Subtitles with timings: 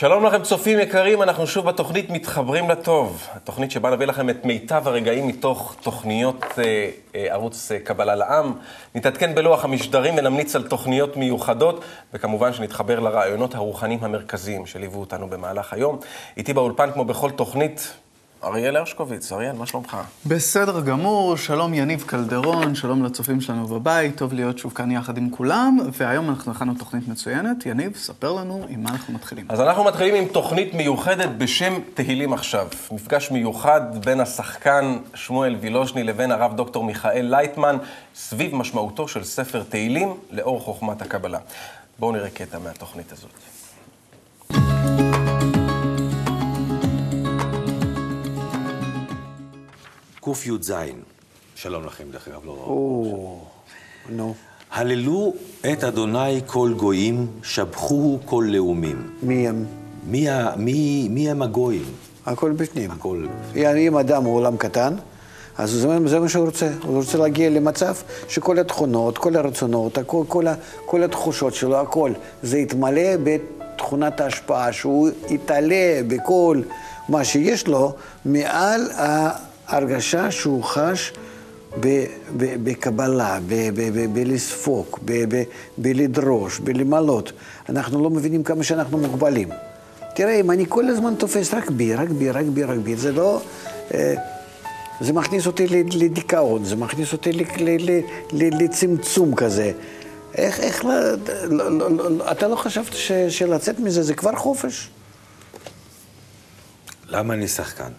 [0.00, 3.26] שלום לכם צופים יקרים, אנחנו שוב בתוכנית מתחברים לטוב.
[3.32, 8.52] התוכנית שבה נביא לכם את מיטב הרגעים מתוך תוכניות אה, אה, ערוץ אה, קבלה לעם.
[8.94, 15.72] נתעדכן בלוח המשדרים ונמליץ על תוכניות מיוחדות, וכמובן שנתחבר לרעיונות הרוחניים המרכזיים שליוו אותנו במהלך
[15.72, 15.98] היום.
[16.36, 17.94] איתי באולפן, כמו בכל תוכנית,
[18.44, 19.32] אריאל הרשקוביץ.
[19.32, 19.96] אריאל, מה שלומך?
[20.26, 25.30] בסדר גמור, שלום יניב קלדרון, שלום לצופים שלנו בבית, טוב להיות שוב כאן יחד עם
[25.30, 27.66] כולם, והיום אנחנו הכנו תוכנית מצוינת.
[27.66, 29.46] יניב, ספר לנו עם מה אנחנו מתחילים.
[29.48, 32.68] אז אנחנו מתחילים עם תוכנית מיוחדת בשם תהילים עכשיו.
[32.92, 37.76] מפגש מיוחד בין השחקן שמואל וילוז'ני לבין הרב דוקטור מיכאל לייטמן,
[38.14, 41.38] סביב משמעותו של ספר תהילים לאור חוכמת הקבלה.
[41.98, 43.59] בואו נראה קטע מהתוכנית הזאת.
[50.24, 50.72] קי"ז,
[51.54, 52.50] שלום לכם, דרך אגב, לא...
[52.50, 53.38] או,
[54.10, 54.34] נו.
[54.72, 55.34] הללו
[55.72, 59.10] את אדוני כל גויים, שבחוהו כל לאומים.
[59.22, 59.64] מי הם?
[60.06, 61.84] מי, ה- מי, מי הם הגויים?
[62.26, 62.90] הכל בפנים.
[62.90, 63.26] הכל.
[63.54, 64.94] יעני, אם אדם הוא עולם קטן,
[65.58, 66.70] אז זה, זה מה שהוא רוצה.
[66.82, 67.94] הוא רוצה להגיע למצב
[68.28, 70.54] שכל התכונות, כל הרצונות, הכל, כל, ה-
[70.86, 72.12] כל התחושות שלו, הכל,
[72.42, 76.60] זה יתמלא בתכונת ההשפעה, שהוא יתעלה בכל
[77.08, 77.94] מה שיש לו,
[78.24, 78.90] מעל
[79.70, 81.12] ההרגשה שהוא חש
[82.36, 83.38] בקבלה,
[84.12, 84.98] בלספוג,
[85.78, 87.32] בלדרוש, בלמלות.
[87.68, 89.48] אנחנו לא מבינים כמה שאנחנו מוגבלים.
[90.14, 93.12] תראה, אם אני כל הזמן תופס רק בי, רק בי, רק בי, רק בי, זה
[93.12, 93.42] לא...
[93.94, 94.14] אה,
[95.00, 97.30] זה מכניס אותי לדיכאון, זה מכניס אותי
[98.32, 99.72] לצמצום כזה.
[100.34, 100.94] איך, איך, לא,
[101.50, 104.88] לא, לא, לא, אתה לא חשבת ש, שלצאת מזה זה כבר חופש?
[107.06, 107.90] למה אני שחקן?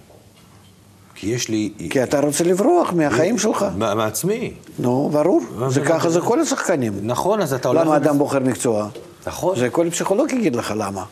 [1.22, 1.70] כי יש לי...
[1.90, 3.66] כי אתה רוצה לברוח מהחיים שלך.
[3.78, 4.52] מה- מעצמי.
[4.80, 5.42] נו, ברור.
[5.68, 6.94] זה ככה זה כל השחקנים.
[7.02, 7.82] נכון, אז אתה הולך...
[7.82, 8.88] למה אדם בוחר מקצוע?
[9.28, 9.60] נכון.
[9.60, 11.04] זה כל פסיכולוג יגיד לך למה.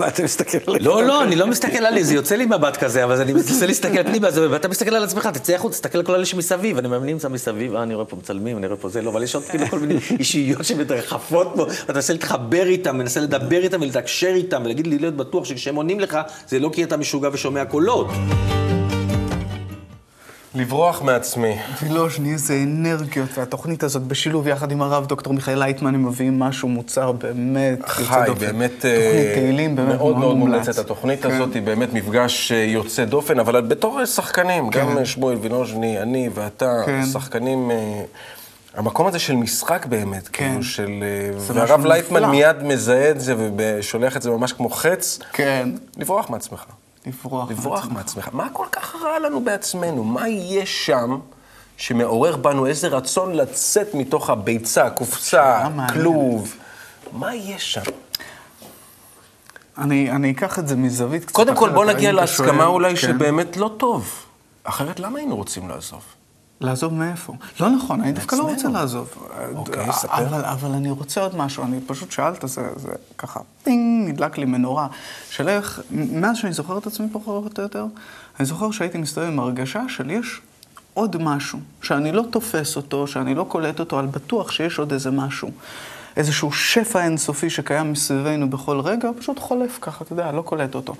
[0.00, 0.80] מה אתה מסתכל עליי?
[0.80, 4.02] לא, לא, אני לא מסתכל עלי, זה יוצא לי מבט כזה, אבל אני מנסה להסתכל
[4.02, 7.28] פנימה, ואתה מסתכל על עצמך, תצא החוצה, תסתכל על כל אלה שמסביב, אני מאמין נמצא
[7.28, 9.66] מסביב, אה, אני רואה פה מצלמים, אני רואה פה זה, לא, אבל יש עוד כאילו
[9.66, 14.86] כל מיני אישיות שמתרחפות פה, ואתה מנסה להתחבר איתם, מנסה לדבר איתם ולתקשר איתם, ולהגיד
[14.86, 16.18] לי להיות בטוח שכשהם עונים לך,
[16.48, 18.06] זה לא כי אתה משוגע ושומע קולות.
[20.54, 21.56] לברוח מעצמי.
[21.82, 26.68] וילוז'ני, איזה אנרגיות, והתוכנית הזאת בשילוב יחד עם הרב דוקטור מיכאל לייטמן, הם מביאים משהו
[26.68, 28.20] מוצר באמת חי.
[28.40, 30.36] באמת תוכנית אה, תהילים, באמת מאוד מאוד.
[30.36, 30.78] מומלצת.
[30.78, 31.30] התוכנית כן.
[31.30, 34.80] הזאת היא באמת מפגש אה, יוצא דופן, אבל בתור אה, שחקנים, כן.
[34.80, 37.06] גם אה, שמואל וילוז'ני, אני ואתה, כן.
[37.12, 37.70] שחקנים...
[38.76, 40.48] המקום הזה של משחק באמת, כן.
[40.48, 41.04] כאילו של...
[41.38, 42.30] והרב לייטמן.
[42.30, 45.18] מיד מזהה את זה ושולח את זה ממש כמו חץ.
[45.32, 46.64] כן, לברוח מעצמך.
[47.06, 47.50] לברוח.
[47.50, 48.28] לברוח מעצמך.
[48.32, 50.04] מה כל כך רע לנו בעצמנו?
[50.04, 51.18] מה יש שם
[51.76, 55.68] שמעורר בנו איזה רצון לצאת מתוך הביצה, קופסה.
[55.92, 56.54] כלוב?
[57.12, 57.82] מה יש שם?
[59.78, 62.96] אני, אני אקח את זה מזווית קצת קודם כל, בוא נגיע להסכמה אולי כן.
[62.96, 64.24] שבאמת לא טוב.
[64.64, 66.02] אחרת למה היינו רוצים לעזוב?
[66.60, 67.32] לעזוב מאיפה?
[67.60, 68.68] לא נכון, אני דווקא לא רוצה.
[68.68, 69.28] לעזוב.
[69.54, 70.26] אוקיי, אה, ספר.
[70.26, 74.44] אבל, אבל אני רוצה עוד משהו, אני פשוט שאלת, זה, זה ככה, טינג, נדלק לי
[74.44, 74.88] מנורה.
[75.30, 77.86] של איך, מאז שאני זוכר את עצמי פחות או יותר,
[78.38, 80.40] אני זוכר שהייתי מסתובב עם הרגשה של יש
[80.94, 85.10] עוד משהו, שאני לא תופס אותו, שאני לא קולט אותו, אבל בטוח שיש עוד איזה
[85.10, 85.50] משהו.
[86.16, 90.94] איזשהו שפע אינסופי שקיים מסביבנו בכל רגע, פשוט חולף ככה, אתה יודע, לא קולט אותו.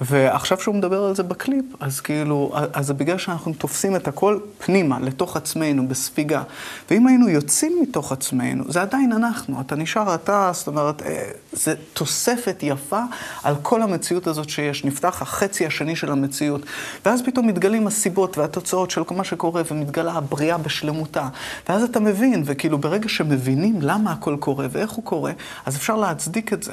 [0.00, 4.38] ועכשיו שהוא מדבר על זה בקליפ, אז כאילו, אז זה בגלל שאנחנו תופסים את הכל
[4.58, 6.42] פנימה, לתוך עצמנו, בספיגה.
[6.90, 11.74] ואם היינו יוצאים מתוך עצמנו, זה עדיין אנחנו, אתה נשאר אתה, זאת אומרת, אה, זה
[11.92, 13.02] תוספת יפה
[13.42, 14.84] על כל המציאות הזאת שיש.
[14.84, 16.60] נפתח החצי השני של המציאות,
[17.04, 21.28] ואז פתאום מתגלים הסיבות והתוצאות של כל מה שקורה, ומתגלה הבריאה בשלמותה.
[21.68, 25.32] ואז אתה מבין, וכאילו ברגע שמבינים למה הכל קורה ואיך הוא קורה,
[25.66, 26.72] אז אפשר להצדיק את זה.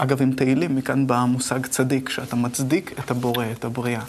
[0.00, 4.02] אגב, עם תהילים, מכאן בא המושג צדיק, שאתה מצדיק את הבורא, את הבריאה.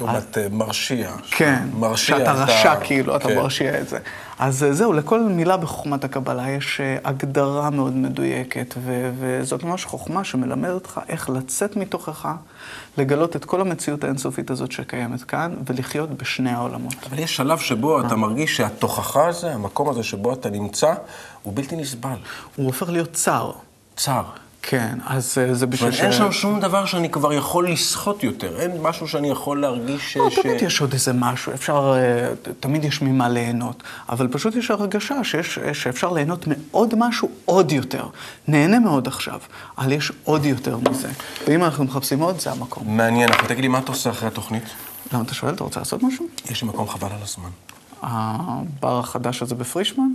[0.00, 1.12] לעומת אה, מרשיע.
[1.30, 3.36] כן, מרשיע שאתה את רשע כאילו, אתה כן.
[3.36, 3.98] מרשיע את זה.
[4.38, 9.84] אז אה, זהו, לכל מילה בחוכמת הקבלה יש אה, הגדרה מאוד מדויקת, ו- וזאת ממש
[9.84, 12.28] חוכמה שמלמדת אותך איך לצאת מתוכך,
[12.98, 16.94] לגלות את כל המציאות האינסופית הזאת שקיימת כאן, ולחיות בשני העולמות.
[17.10, 18.00] אבל יש שלב שבו.
[18.00, 20.94] אתה מרגיש שהתוכחה הזה, המקום הזה שבו אתה נמצא,
[21.42, 22.16] הוא בלתי נסבל.
[22.56, 23.50] הוא הופך להיות צר.
[23.96, 24.22] צר.
[24.66, 26.00] כן, אז אה, זה בשביל ש...
[26.00, 28.60] אין שם שום דבר שאני כבר יכול לסחוט יותר.
[28.60, 30.16] אין משהו שאני יכול להרגיש ש...
[30.16, 34.54] לא, ש- תמיד יש עוד איזה משהו, אפשר, אה, תמיד יש ממה ליהנות, אבל פשוט
[34.56, 38.06] יש הרגשה שיש, שאפשר ליהנות מעוד משהו עוד יותר.
[38.48, 39.40] נהנה מאוד עכשיו,
[39.78, 41.08] אבל יש עוד יותר מזה.
[41.48, 42.96] ואם אנחנו מחפשים עוד, זה המקום.
[42.96, 44.64] מעניין, אבל תגיד לי, מה אתה עושה אחרי התוכנית?
[45.12, 46.26] למה אתה שואל, אתה רוצה לעשות משהו?
[46.50, 47.50] יש לי מקום חבל על הזמן.
[48.02, 50.08] הבר החדש הזה בפרישמן?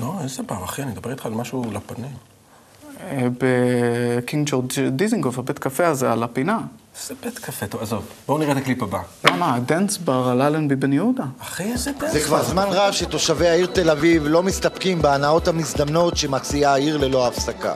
[0.00, 2.29] לא, איזה בר, אחי, אני מדבר איתך על משהו לפנים.
[3.02, 6.58] אה, בקינג ג'ורג' דיזינגוף, הבית קפה הזה על הפינה.
[7.06, 8.04] זה בית קפה, טוב, עזוב.
[8.26, 8.98] בואו נראה את הקליפ הבא.
[9.24, 9.54] למה?
[9.54, 11.24] ה dance bar על אלנבי בן יהודה.
[11.40, 12.12] אחי, איזה dance.
[12.12, 17.26] זה כבר זמן רב שתושבי העיר תל אביב לא מסתפקים בהנאות המזדמנות שמציעה העיר ללא
[17.26, 17.72] הפסקה.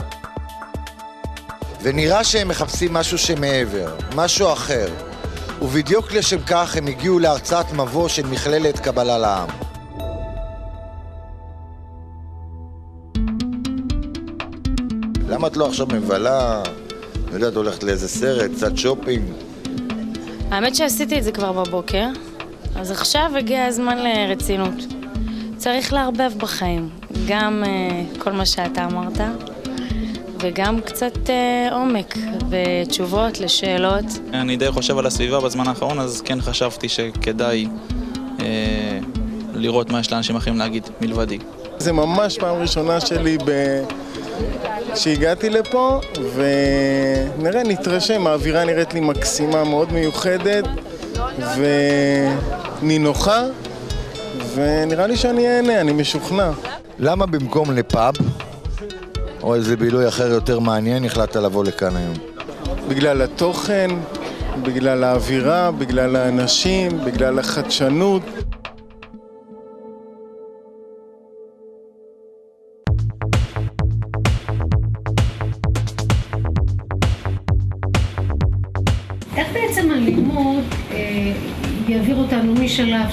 [1.83, 4.87] ונראה שהם מחפשים משהו שמעבר, משהו אחר.
[5.63, 9.64] ובדיוק לשם כך הם הגיעו להרצאת מבוא של מכללת קבלה לעם.
[15.45, 16.63] למה את לא עכשיו מבלה,
[17.31, 19.23] לא יודעת, הולכת לאיזה סרט, קצת שופינג?
[20.51, 22.07] האמת שעשיתי את זה כבר בבוקר,
[22.77, 24.75] אז עכשיו הגיע הזמן לרצינות.
[25.57, 26.89] צריך לערבב בחיים,
[27.29, 29.21] גם uh, כל מה שאתה אמרת,
[30.41, 32.15] וגם קצת uh, עומק
[32.51, 34.05] ותשובות לשאלות.
[34.33, 37.67] אני די חושב על הסביבה בזמן האחרון, אז כן חשבתי שכדאי
[38.41, 38.99] אה,
[39.55, 41.39] לראות מה יש לאנשים אחרים להגיד מלבדי.
[41.79, 43.51] זה ממש פעם ראשונה שלי ב...
[44.95, 46.01] שהגעתי לפה,
[46.35, 50.65] ונראה, נתרשם, האווירה נראית לי מקסימה, מאוד מיוחדת
[52.83, 53.43] ונינוחה,
[54.55, 56.51] ונראה לי שאני אהנה, אני משוכנע.
[56.99, 58.15] למה במקום לפאב,
[59.43, 62.15] או איזה בילוי אחר יותר מעניין, החלטת לבוא לכאן היום?
[62.89, 63.91] בגלל התוכן,
[64.63, 68.23] בגלל האווירה, בגלל האנשים, בגלל החדשנות.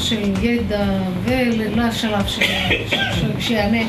[0.01, 0.83] של ידע
[1.23, 2.41] ולשלב של-
[3.39, 3.81] שיענה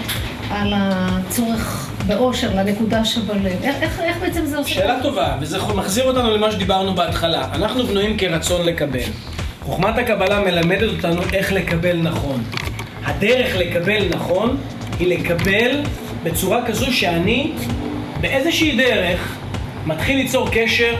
[0.50, 3.47] על הצורך באושר, לנקודה שבלב?
[3.62, 4.70] איך, איך, איך בעצם זה עושה?
[4.70, 7.49] שאלה טובה, וזה מחזיר אותנו למה שדיברנו בהתחלה.
[7.55, 9.00] אנחנו בנויים כרצון לקבל.
[9.62, 12.43] חוכמת הקבלה מלמדת אותנו איך לקבל נכון.
[13.05, 14.56] הדרך לקבל נכון
[14.99, 15.81] היא לקבל
[16.23, 17.53] בצורה כזו שאני
[18.20, 19.37] באיזושהי דרך
[19.87, 20.94] מתחיל ליצור קשר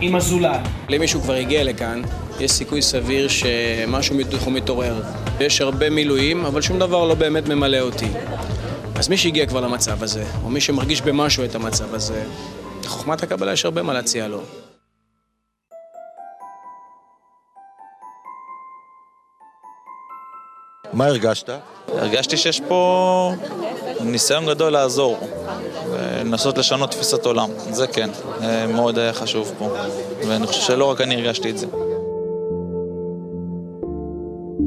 [0.00, 0.60] עם הזולת.
[0.88, 2.02] למישהו כבר הגיע לכאן,
[2.40, 5.02] יש סיכוי סביר שמשהו מתוכו מתעורר.
[5.40, 8.08] יש הרבה מילואים, אבל שום דבר לא באמת ממלא אותי.
[8.94, 12.24] אז מי שהגיע כבר למצב הזה, או מי שמרגיש במשהו את המצב הזה,
[12.84, 14.40] לחוכמת הקבלה יש הרבה מה להציע לו.
[20.92, 21.50] מה הרגשת?
[21.88, 23.32] הרגשתי שיש פה
[24.00, 25.28] ניסיון גדול לעזור,
[25.90, 27.50] ולנסות לשנות תפיסת עולם.
[27.70, 28.10] זה כן,
[28.42, 29.68] אה, מאוד היה חשוב פה.
[30.28, 31.66] ואני חושב שלא רק אני הרגשתי את זה.
[34.56, 34.64] אתה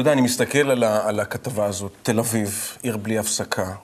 [0.00, 3.74] יודע, אני מסתכל על, ה, על הכתבה הזאת, תל אביב, עיר בלי הפסקה,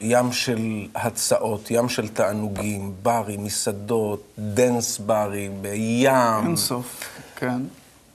[0.00, 6.12] ים של הצעות, ים של תענוגים, ברים, מסעדות, dance ברים, ים.
[6.44, 7.62] אין סוף, כן.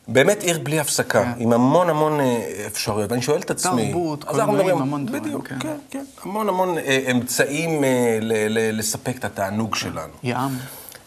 [0.07, 1.31] באמת עיר בלי הפסקה, כן.
[1.37, 2.37] עם המון המון אה,
[2.67, 3.11] אפשרויות.
[3.11, 3.87] ואני שואל את עצמי...
[3.91, 5.55] תרבות, קולנועים, המון דברים, בדיוק, כן.
[5.59, 6.03] כן, כן.
[6.23, 10.13] המון המון אה, אמצעים אה, ל- ל- לספק את התענוג שלנו.
[10.23, 10.37] ים.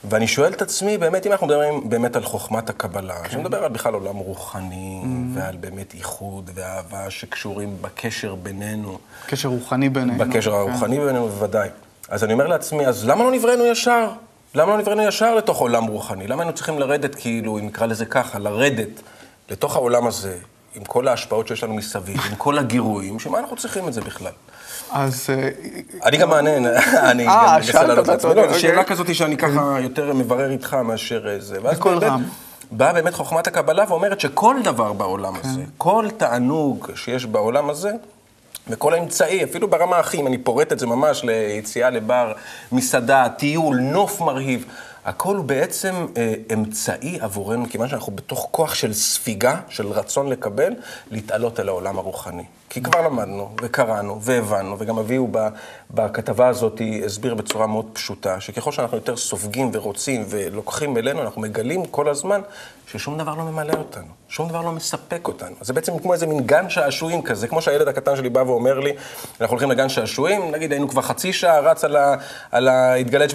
[0.05, 3.31] ואני שואל את עצמי, באמת, אם אנחנו מדברים באמת על חוכמת הקבלה, כן.
[3.31, 5.07] שמדבר על בכלל עולם רוחני, Mm.
[5.35, 10.19] ועל באמת איחוד ואהבה שקשורים בקשר בינינו, קשר רוחני בינינו.
[10.19, 10.57] בקשר כן.
[10.57, 11.69] הרוחני בינינו, בוודאי.
[12.09, 14.11] אז אני אומר לעצמי, אז למה לא נבראנו ישר?
[14.55, 16.27] למה לא נבראנו ישר לתוך עולם רוחני?
[16.27, 19.03] למה היינו צריכים לרדת, כאילו, אם נקרא לזה ככה, לרדת
[19.51, 20.37] לתוך העולם הזה,
[20.75, 24.33] עם כל ההשפעות שיש לנו מסביב, עם כל הגירויים, שמה אנחנו צריכים את זה בכלל?
[24.91, 25.49] אז אה,
[26.05, 28.35] אני גם אני אה, גם מנסה שאלת לענות לעצמי.
[28.35, 28.61] לא, זו אוקיי.
[28.61, 31.61] שאלה כזאת שאני ככה יותר מברר איתך מאשר אה, זה.
[31.61, 32.25] בקול רם.
[32.71, 35.49] באה באמת חוכמת הקבלה ואומרת שכל דבר בעולם כן.
[35.49, 37.93] הזה, כל תענוג שיש בעולם הזה,
[38.69, 42.33] וכל האמצעי, אפילו ברמה הכי, אם אני פורט את זה ממש ליציאה לבר,
[42.73, 44.65] מסעדה, טיול, נוף מרהיב,
[45.05, 50.75] הכל הוא בעצם אה, אמצעי עבורנו, כיוון שאנחנו בתוך כוח של ספיגה, של רצון לקבל,
[51.11, 52.45] להתעלות אל העולם הרוחני.
[52.71, 55.31] כי כבר למדנו, וקראנו, והבנו, וגם אביהו
[55.91, 61.87] בכתבה הזאת הסביר בצורה מאוד פשוטה, שככל שאנחנו יותר סופגים ורוצים ולוקחים אלינו, אנחנו מגלים
[61.87, 62.41] כל הזמן
[62.87, 65.57] ששום דבר לא ממלא אותנו, שום דבר לא מספק אותנו.
[65.61, 68.91] זה בעצם כמו איזה מין גן שעשועים כזה, כמו שהילד הקטן שלי בא ואומר לי,
[69.41, 72.15] אנחנו הולכים לגן שעשועים, נגיד היינו כבר חצי שעה, רץ על ה...
[72.51, 72.95] על ה...
[72.95, 73.35] התגלץ'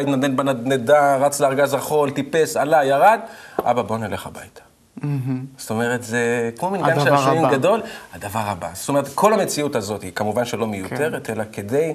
[0.00, 3.20] התנדנד בנדנדה, רץ לארגז החול, טיפס, עלה, ירד,
[3.58, 4.71] אבא בוא נלך הביתה.
[5.56, 7.48] זאת אומרת, זה כמו מין גן שעשועים.
[7.50, 7.82] גדול,
[8.14, 8.68] הדבר הבא.
[8.72, 11.94] זאת אומרת, כל המציאות הזאת היא כמובן שלא מיותרת, אלא כדי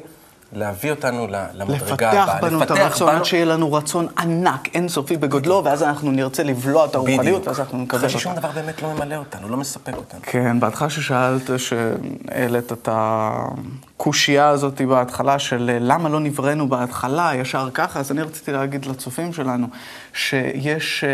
[0.54, 2.42] להביא אותנו למדרגה לפתח הבאה.
[2.42, 6.96] בנו את הרצון, עד שיהיה לנו רצון ענק, אינסופי בגודלו, ואז אנחנו נרצה לבלוע את
[6.96, 7.48] הרוחניות.
[7.48, 8.42] ואז אנחנו נקבל אחרי ששום אותה.
[8.42, 10.20] דבר באמת לא ממלא אותנו, לא מספק אותנו.
[10.24, 17.70] כן, בהתחלה ששאלת, שהעלית את הקושייה הזאת בהתחלה של אה, למה לא נבראנו בהתחלה, ישר
[17.74, 19.68] ככה, אז אני רציתי להגיד לצופים שלנו
[20.14, 21.10] שיש אה,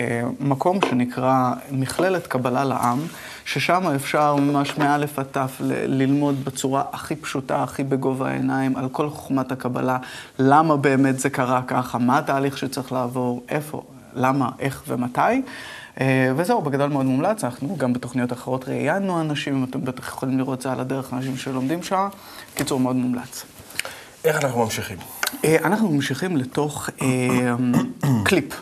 [0.00, 2.98] אה, מקום שנקרא מכללת קבלה לעם,
[3.44, 8.88] ששם אפשר ממש מאלף עד תף ל- ללמוד בצורה הכי פשוטה, הכי בגובה העיניים, על
[8.88, 9.98] כל חוכמת הקבלה,
[10.38, 13.82] למה באמת זה קרה ככה, מה התהליך שצריך לעבור, איפה,
[14.14, 15.20] למה, איך ומתי.
[16.00, 20.58] אה, וזהו, בגדול מאוד מומלץ, אנחנו גם בתוכניות אחרות ראיינו אנשים, אתם בטח יכולים לראות
[20.58, 22.08] את זה על הדרך, אנשים שלומדים שעה.
[22.54, 23.44] קיצור, מאוד מומלץ.
[24.24, 24.96] איך אנחנו ממשיכים?
[25.44, 27.54] אה, אנחנו ממשיכים לתוך אה,
[28.24, 28.60] קליפ.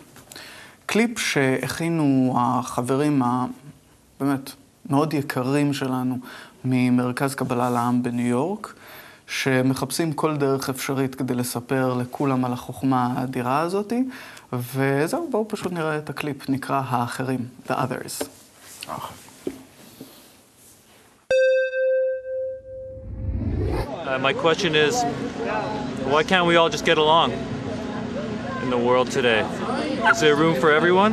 [0.87, 4.51] קליפ שהכינו החברים הבאמת
[4.91, 6.19] מאוד יקרים שלנו
[6.65, 8.75] ממרכז קבלה לעם בניו יורק,
[9.27, 14.05] שמחפשים כל דרך אפשרית כדי לספר לכולם על החוכמה האדירה הזאתי.
[14.53, 18.23] וזהו, בואו פשוט נראה את הקליפ, נקרא האחרים, The Others.
[24.09, 24.95] Uh, my question is
[26.13, 27.31] why can't we all just get along
[28.63, 29.41] in the world today?
[30.11, 31.13] Is there room for everyone?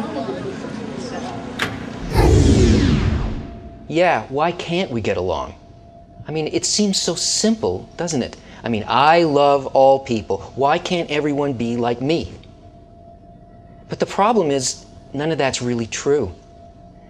[3.88, 5.56] Yeah, why can't we get along?
[6.28, 8.36] I mean, it seems so simple, doesn't it?
[8.64, 10.40] I mean, I love all people.
[10.56, 12.34] Why can't everyone be like me?
[13.88, 16.34] But the problem is, none of that's really true.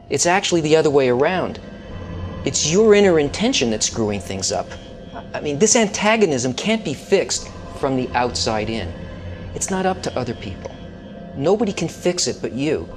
[0.09, 1.61] It's actually the other way around.
[2.43, 4.67] It's your inner intention that's screwing things up.
[5.33, 7.47] I mean, this antagonism can't be fixed
[7.79, 8.91] from the outside in.
[9.55, 10.75] It's not up to other people.
[11.37, 12.87] Nobody can fix it but you.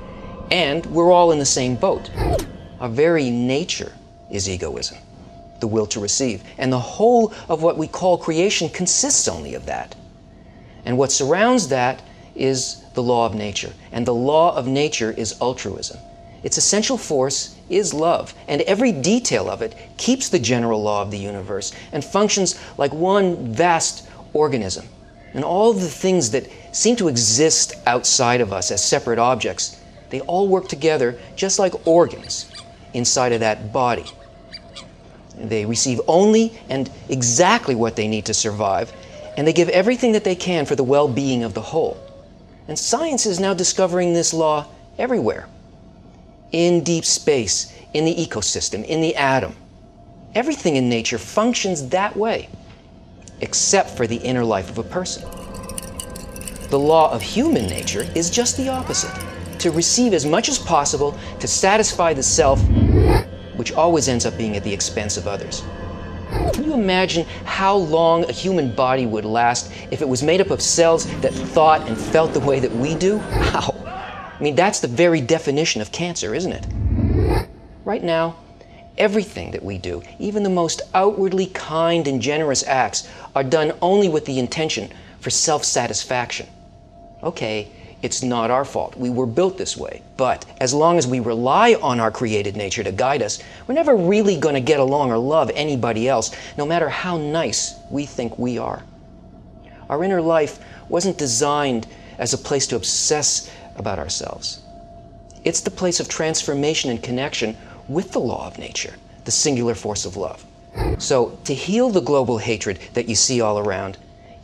[0.51, 2.11] And we're all in the same boat.
[2.81, 3.93] Our very nature
[4.31, 4.99] is egoism,
[5.61, 6.45] the will to receive.
[6.59, 9.97] And the whole of what we call creation consists only of that.
[10.85, 12.01] And what surrounds that
[12.37, 13.73] is the law of nature.
[13.91, 15.99] And the law of nature is altruism.
[16.45, 21.11] Its essential force is love, and every detail of it keeps the general law of
[21.11, 24.87] the universe and functions like one vast organism.
[25.35, 29.81] And all the things that seem to exist outside of us as separate objects,
[30.11, 32.47] they all work together just like organs
[32.95, 34.05] inside of that body.
[35.37, 38.93] They receive only and exactly what they need to survive,
[39.37, 41.97] and they give everything that they can for the well being of the whole.
[42.67, 44.67] And science is now discovering this law
[44.99, 45.49] everywhere
[46.53, 49.55] in deep space, in the ecosystem, in the atom.
[50.35, 52.49] Everything in nature functions that way,
[53.41, 55.29] except for the inner life of a person.
[56.71, 59.13] The law of human nature is just the opposite
[59.59, 62.61] to receive as much as possible to satisfy the self,
[63.59, 65.63] which always ends up being at the expense of others.
[66.53, 70.51] Can you imagine how long a human body would last if it was made up
[70.51, 73.19] of cells that thought and felt the way that we do?
[73.19, 73.75] How?
[74.39, 77.49] I mean, that's the very definition of cancer, isn't it?
[77.85, 78.37] Right now,
[78.97, 84.09] everything that we do, even the most outwardly kind and generous acts, are done only
[84.09, 86.47] with the intention for self satisfaction.
[87.23, 87.69] Okay,
[88.03, 88.97] it's not our fault.
[88.97, 90.03] We were built this way.
[90.17, 93.97] But as long as we rely on our created nature to guide us, we're never
[93.97, 98.39] really going to get along or love anybody else, no matter how nice we think
[98.39, 98.83] we are.
[99.89, 101.87] Our inner life wasn't designed
[102.19, 104.63] as a place to obsess about ourselves.
[105.45, 107.57] It's the place of transformation and connection
[107.89, 110.45] with the law of nature, the singular force of love.
[110.99, 113.97] So, to heal the global hatred that you see all around,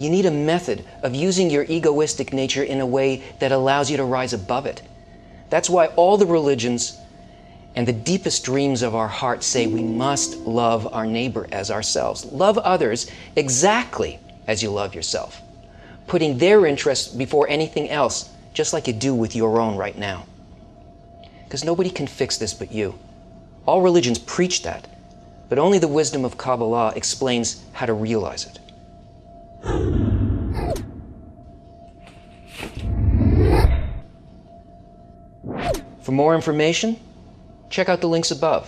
[0.04, 3.96] you need a method of using your egoistic nature in a way that allows you
[3.96, 4.82] to rise above it.
[5.50, 6.98] That's why all the religions
[7.74, 12.24] and the deepest dreams of our heart say we must love our neighbor as ourselves.
[12.26, 15.40] Love others exactly as you love yourself,
[16.06, 20.26] putting their interests before anything else, just like you do with your own right now.
[21.44, 22.98] Because nobody can fix this but you.
[23.66, 24.86] All religions preach that,
[25.48, 28.58] but only the wisdom of Kabbalah explains how to realize it.
[36.04, 36.96] For more information,
[37.70, 38.64] check out the links above.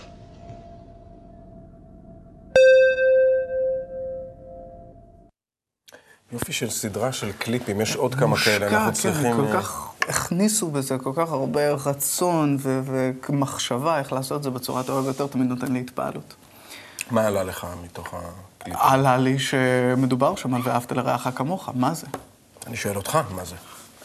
[6.31, 9.35] יופי של סדרה של קליפים, יש עוד כמה כאלה, אנחנו מושקע, כן, צריכים...
[9.35, 12.81] כל אה, כך הכניסו בזה כל כך הרבה רצון ו-
[13.29, 16.35] ומחשבה איך לעשות את זה בצורה טובה ביותר, תמיד נותן לי התפעלות.
[17.11, 18.13] מה עלה לך מתוך
[18.61, 18.77] הקליפ?
[18.79, 22.07] עלה לי שמדובר שם על ואהבת לרעך כמוך, מה זה?
[22.67, 23.55] אני שואל אותך, מה זה?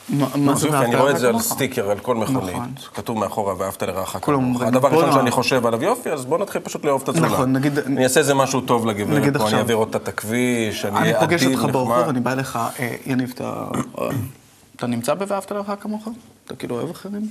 [0.08, 1.38] מה מה זה ואהבת אני רואה את זה על?
[1.40, 2.54] סטיקר, על כל מכונית.
[2.54, 2.72] נכון.
[2.94, 4.62] כתוב מאחורה, ואהבת לרעך כמוך.
[4.62, 7.32] הדבר הראשון נ- שאני חושב עליו, יופי, אז בוא נתחיל פשוט לאהוב את הזולת.
[7.32, 10.96] נכון, נגיד- אני אעשה איזה משהו טוב לגברת פה, אני אעביר אותה את הכביש, אני
[10.98, 12.08] אני אהיה פוגש עדין, אותך ברחוב, נחמד.
[12.08, 13.32] אני בא אליך, אה, יניב,
[14.76, 16.08] אתה נמצא ב"ואהבת לרעך כמוך"?
[16.44, 17.28] אתה כאילו אוהב אחרים?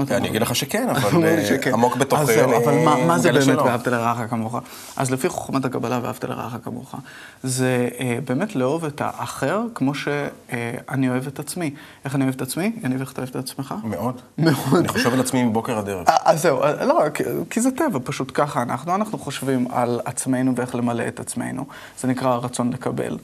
[0.00, 1.72] אני אגיד לך שכן, אבל אה.
[1.72, 2.74] עמוק בתוכי אני אבל
[3.06, 3.58] מה, זה באמת.
[3.58, 4.56] ואהבת לרעך כמוך?
[4.96, 6.94] אז לפי חוכמת הקבלה ואהבת לרעך כמוך,
[7.42, 11.74] זה אה, באמת לאהוב את האחר כמו שאני אוהב את עצמי.
[12.04, 12.72] איך אני אוהב את עצמי?
[12.84, 13.74] יניב, איך אתה אוהב את עצמך?
[13.84, 14.20] מאוד.
[14.38, 14.56] מאוד.
[14.78, 16.04] אני חושב על עצמי מבוקר עד ערב.
[16.08, 17.02] אה, אז זהו, אה, לא,
[17.50, 18.94] כי זה טבע, פשוט ככה אנחנו.
[18.94, 21.64] אנחנו חושבים על עצמנו ואיך למלא את עצמנו.
[22.00, 23.18] זה נקרא הרצון לקבל.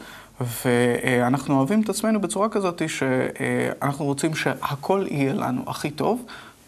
[0.64, 6.22] ואנחנו אוהבים את עצמנו בצורה כזאת שאנחנו רוצים שהכל יהיה לנו הכי טוב,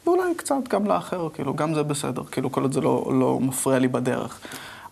[0.06, 3.78] ואולי קצת גם לאחר, כאילו, גם זה בסדר, כאילו, כל עוד זה לא, לא מפריע
[3.78, 4.40] לי בדרך.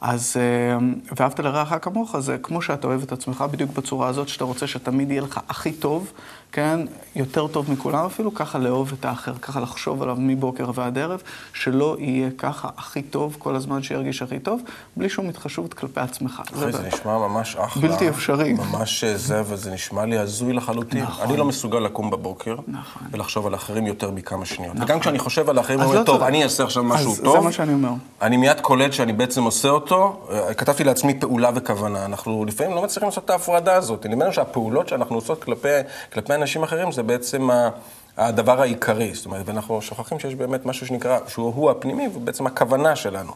[0.00, 0.78] אז אה,
[1.16, 5.10] ואהבת לרעך כמוך, זה כמו שאתה אוהב את עצמך, בדיוק בצורה הזאת, שאתה רוצה שתמיד
[5.10, 6.12] יהיה לך הכי טוב,
[6.52, 6.80] כן?
[7.16, 11.96] יותר טוב מכולם אפילו, ככה לאהוב את האחר, ככה לחשוב עליו מבוקר ועד ערב, שלא
[11.98, 14.60] יהיה ככה הכי טוב כל הזמן שירגיש הכי טוב,
[14.96, 16.42] בלי שום התחשבות כלפי עצמך.
[16.46, 16.94] אחי, זה באמת.
[16.94, 17.82] נשמע ממש אחלה.
[17.82, 18.52] בלתי אפשרי.
[18.52, 21.02] ממש אה, זה, וזה נשמע לי הזוי לחלוטין.
[21.02, 21.28] נכון.
[21.28, 22.56] אני לא מסוגל לקום בבוקר
[23.10, 24.74] ולחשוב על אחרים יותר מכמה שניות.
[24.74, 24.84] נכון.
[24.84, 27.36] וגם כשאני חושב על האחרים, אני אומר, לא טוב, אני אעשה עכשיו משהו טוב.
[27.36, 27.90] זה מה שאני אומר.
[28.22, 30.26] אני מיד קולט שאני בעצם עושה אותו.
[30.30, 32.04] אה, כתבתי לעצמי פעולה וכוונה.
[32.04, 34.06] אנחנו לפעמים לא מצליחים לעשות את ההפרדה הזאת.
[34.06, 35.68] נדמה לנו שהפעולות שאנחנו עושות כלפי,
[36.12, 37.68] כלפי אנשים אחרים זה בעצם ה...
[38.16, 42.96] הדבר העיקרי, זאת אומרת, ואנחנו שוכחים שיש באמת משהו שנקרא, שהוא הוא הפנימי, ובעצם הכוונה
[42.96, 43.32] שלנו.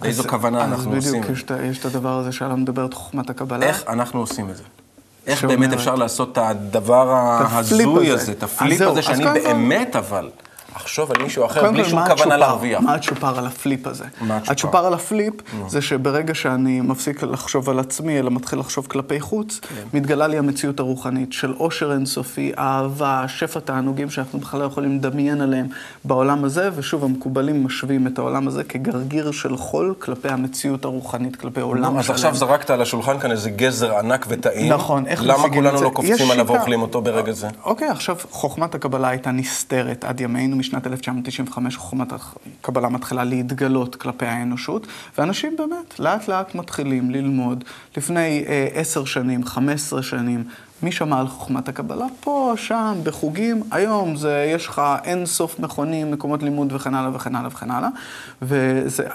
[0.00, 1.20] אז- כוונה אנחנו אז עושים.
[1.20, 3.66] בדיוק, יש יש את הדבר הזה שעליו מדברת חוכמת הקבלה.
[3.66, 4.62] איך אנחנו עושים את זה?
[5.26, 8.32] איך שאומרת- באמת אפשר לעשות את הדבר ההזוי הזה.
[8.32, 10.30] את אז ה flip הזה, אז שאני באמת אבל
[10.76, 12.36] אחשוב על מישהו אחר בלי שום כוונה?
[12.36, 12.80] להרוויח.
[12.80, 14.04] מה הצ'ופר על ה flip הזה?
[14.20, 14.52] מה הצ'ופר?
[14.52, 15.34] הצ'ופר על ה flip.
[15.68, 19.98] זה שברגע שאני מפסיק לחשוב על עצמי, אלא מתחיל לחשוב כלפי חוץ, כן.
[19.98, 25.40] מתגלה לי המציאות הרוחנית של עושר אינסופי, אהבה, שפע תענוגים שאנחנו בכלל לא יכולים לדמיין
[25.40, 25.66] עליהם
[26.04, 31.60] בעולם הזה, ושוב, המקובלים משווים את העולם הזה כגרגיר של חול כלפי המציאות הרוחנית, כלפי
[31.60, 32.14] עולם אז שלם.
[32.14, 34.72] עכשיו זרקת על השולחן כאן איזה גזר ענק וטעים.
[34.72, 35.84] נכון, איך למה משיגים כולנו את זה?
[35.84, 36.46] לא קופצים עליו.
[36.46, 37.48] ואוכלים אותו ברגע זה?
[37.64, 44.26] אוקיי, עכשיו, חוכמת הקבלה הייתה נסתרת עד ימינו, משנת 1995 חוכמת הקבלה מתחילה להתגלות כלפי
[44.26, 44.86] האנושות,
[45.18, 47.64] ואנשים באמת לאט לאט מתחילים ללמוד.
[47.96, 50.44] לפני אה, עשר שנים, חמש עשרה שנים,
[50.82, 52.06] מי שמע על חוכמת הקבלה?
[52.20, 53.62] פה, שם, בחוגים.
[53.70, 57.88] היום זה, יש לך אין סוף מכונים, מקומות לימוד וכן הלאה וכן הלאה וכן הלאה.
[58.42, 59.08] וזה...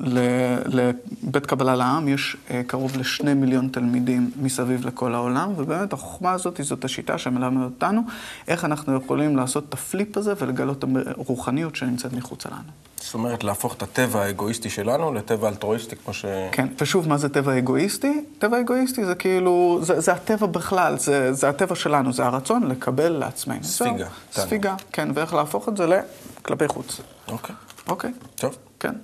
[0.00, 6.60] לבית קבלה לעם יש אה, קרוב לשני מיליון תלמידים מסביב לכל העולם, ובאמת החוכמה הזאת
[6.62, 8.00] זאת השיטה שמלמדת אותנו
[8.48, 12.70] איך אנחנו יכולים לעשות את הפליפ הזה ולגלות את הרוחניות שנמצאת מחוצה לנו.
[13.04, 16.24] זאת אומרת, להפוך את הטבע האגואיסטי שלנו לטבע אלטרואיסטי, כמו ש...
[16.52, 18.24] כן, ושוב, מה זה טבע אגואיסטי?
[18.38, 23.08] טבע אגואיסטי זה כאילו, זה, זה הטבע בכלל, זה, זה הטבע שלנו, זה הרצון לקבל
[23.08, 23.64] לעצמנו.
[23.64, 24.08] ספיגה, תענוג.
[24.30, 27.00] ספיגה, כן, ואיך להפוך את זה לכלפי חוץ.
[27.28, 27.56] אוקיי.
[27.88, 28.12] אוקיי.
[28.34, 28.56] טוב.
[28.80, 28.94] כן.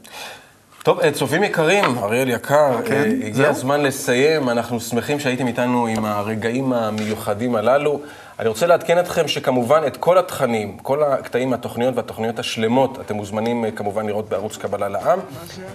[0.90, 3.48] טוב, אה, צופים יקרים, אריאל יקר, כן, אה, הגיע.
[3.48, 4.48] הזמן לסיים.
[4.48, 8.00] אנחנו שמחים שהייתם איתנו עם הרגעים המיוחדים הללו.
[8.40, 13.64] אני רוצה לעדכן אתכם שכמובן את כל התכנים, כל הקטעים מהתוכניות והתוכניות השלמות, אתם מוזמנים
[13.64, 15.18] אה, כמובן לראות בערוץ קבלה לעם.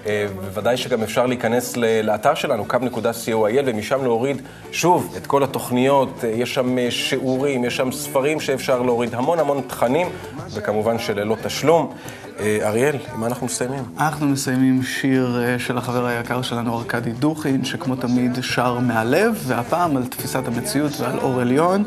[0.05, 6.23] אה, בוודאי שגם אפשר להיכנס לאתר שלנו, kub.co.il, ומשם להוריד שוב את כל התוכניות.
[6.23, 10.07] אה, יש שם שיעורים, יש שם ספרים שאפשר להוריד, המון המון תכנים,
[10.53, 11.93] וכמובן שללא תשלום.
[12.39, 13.83] אריאל, עם מה אנחנו מסיימים?
[13.99, 20.05] אנחנו מסיימים שיר של החבר היקר שלנו, ארכדי דוכין, שכמו תמיד שר מהלב, והפעם על
[20.05, 21.83] תפיסת המציאות ועל אור עליון.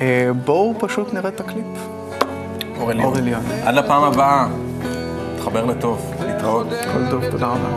[0.00, 1.66] אה, בואו פשוט נראה את הקליפ.
[2.78, 3.04] אור עליון.
[3.06, 3.42] אור עליון.
[3.64, 4.46] עד לפעם הבאה,
[5.38, 6.66] תחבר לטוב, להתראות.
[6.92, 7.68] כל טוב, תודה רבה.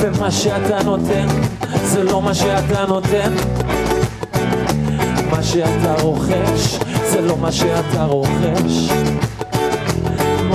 [0.00, 1.26] ומה שאתה נותן,
[1.82, 3.32] זה לא מה שאתה נותן.
[5.30, 8.90] מה שאתה רוכש, זה לא מה שאתה רוכש.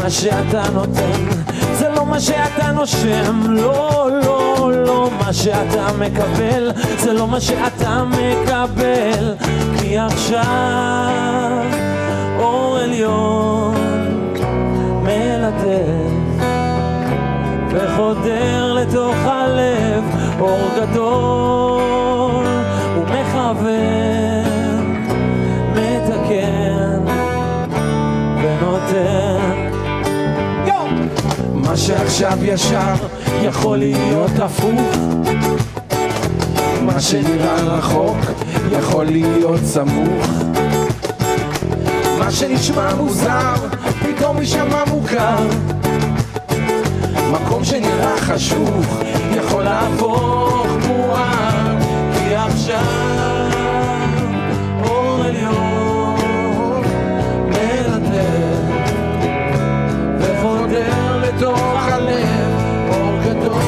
[0.04, 1.42] מה שאתה נותן,
[1.74, 3.42] זה לא מה שאתה נושם.
[3.50, 4.94] לא, לא, לא.
[5.34, 9.36] מה שאתה מקבל, זה לא מה שאתה מקבל.
[9.80, 11.63] כי עכשיו
[12.39, 13.76] אור עליון
[15.04, 16.44] מלטף.
[17.70, 20.04] וחודר לתוך הלב
[20.39, 22.46] אור גדול
[22.98, 24.44] ומכוון,
[25.76, 27.00] מתקן
[28.42, 29.53] ונותן.
[31.63, 32.93] מה שעכשיו ישר
[33.43, 34.97] יכול להיות הפוך.
[36.82, 38.17] מה שנראה רחוק
[38.71, 40.28] יכול להיות סמוך.
[42.19, 43.54] מה שנשמע מוזר
[44.02, 45.47] פתאום יישמע מוכר.
[47.32, 48.99] מקום שנראה חשוך
[49.36, 51.78] יכול להפוך מואר
[52.13, 53.12] כי עכשיו
[61.38, 63.63] בתוך הלב, אור גדול,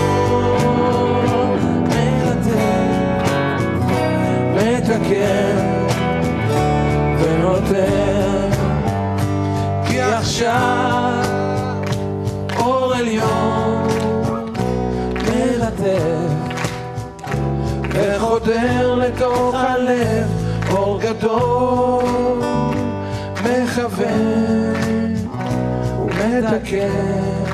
[1.82, 3.25] מרתק,
[4.56, 5.58] מתקן
[7.19, 8.49] ונותן.
[9.88, 11.13] כי עכשיו
[12.60, 13.88] אור עליון
[15.15, 16.56] מרתק,
[17.89, 20.28] וחודר לתוך הלב,
[20.71, 22.04] אור גדול,
[23.43, 24.56] מכוון
[25.99, 27.44] ומתקן.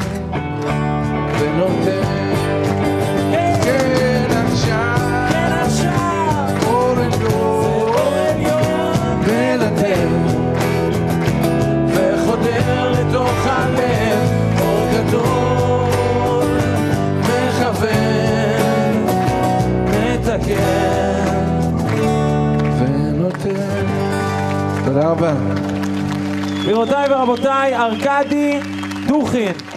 [26.63, 28.59] גבירותיי ורבותיי, ארכדי
[29.07, 29.70] דוכין.